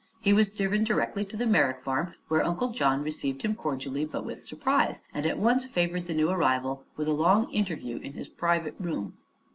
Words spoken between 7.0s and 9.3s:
a long interview in his private room.